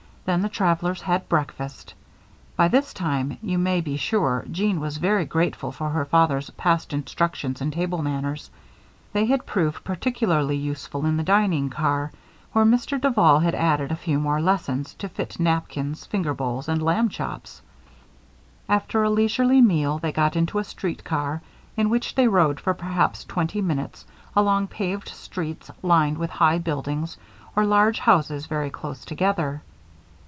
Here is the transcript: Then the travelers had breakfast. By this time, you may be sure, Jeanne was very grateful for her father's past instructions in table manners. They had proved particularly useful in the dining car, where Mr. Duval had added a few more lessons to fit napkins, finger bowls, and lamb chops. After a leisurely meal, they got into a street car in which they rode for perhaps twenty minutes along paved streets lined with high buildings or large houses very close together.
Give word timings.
Then 0.23 0.43
the 0.43 0.49
travelers 0.49 1.01
had 1.01 1.27
breakfast. 1.27 1.93
By 2.55 2.67
this 2.69 2.93
time, 2.93 3.37
you 3.41 3.57
may 3.57 3.81
be 3.81 3.97
sure, 3.97 4.45
Jeanne 4.51 4.79
was 4.79 4.95
very 4.97 5.25
grateful 5.25 5.71
for 5.73 5.89
her 5.89 6.05
father's 6.05 6.49
past 6.51 6.93
instructions 6.93 7.59
in 7.59 7.71
table 7.71 8.01
manners. 8.03 8.49
They 9.11 9.25
had 9.25 9.47
proved 9.47 9.83
particularly 9.83 10.55
useful 10.55 11.05
in 11.07 11.17
the 11.17 11.23
dining 11.23 11.69
car, 11.71 12.11
where 12.53 12.63
Mr. 12.63 13.01
Duval 13.01 13.39
had 13.39 13.55
added 13.55 13.91
a 13.91 13.95
few 13.97 14.19
more 14.19 14.39
lessons 14.39 14.93
to 14.99 15.09
fit 15.09 15.39
napkins, 15.39 16.05
finger 16.05 16.35
bowls, 16.35 16.69
and 16.69 16.81
lamb 16.83 17.09
chops. 17.09 17.61
After 18.69 19.01
a 19.03 19.09
leisurely 19.09 19.59
meal, 19.61 19.97
they 19.97 20.11
got 20.13 20.35
into 20.37 20.59
a 20.59 20.63
street 20.63 21.03
car 21.03 21.41
in 21.75 21.89
which 21.89 22.13
they 22.13 22.27
rode 22.27 22.59
for 22.59 22.73
perhaps 22.75 23.25
twenty 23.25 23.59
minutes 23.59 24.05
along 24.35 24.67
paved 24.67 25.09
streets 25.09 25.71
lined 25.81 26.17
with 26.19 26.29
high 26.29 26.59
buildings 26.59 27.17
or 27.55 27.65
large 27.65 27.97
houses 27.99 28.45
very 28.45 28.69
close 28.69 29.03
together. 29.03 29.61